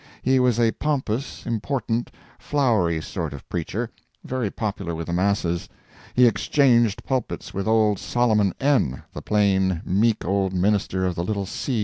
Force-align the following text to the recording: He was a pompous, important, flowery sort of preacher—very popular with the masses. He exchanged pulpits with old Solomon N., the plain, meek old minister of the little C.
He 0.23 0.39
was 0.39 0.59
a 0.59 0.71
pompous, 0.71 1.45
important, 1.45 2.09
flowery 2.39 3.03
sort 3.03 3.33
of 3.33 3.47
preacher—very 3.49 4.49
popular 4.49 4.95
with 4.95 5.05
the 5.05 5.13
masses. 5.13 5.69
He 6.15 6.25
exchanged 6.25 7.03
pulpits 7.05 7.53
with 7.53 7.67
old 7.67 7.99
Solomon 7.99 8.55
N., 8.59 9.03
the 9.13 9.21
plain, 9.21 9.83
meek 9.85 10.25
old 10.25 10.53
minister 10.53 11.05
of 11.05 11.13
the 11.13 11.23
little 11.23 11.45
C. 11.45 11.79